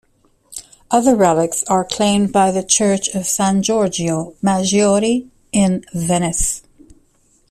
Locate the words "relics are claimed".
1.15-2.33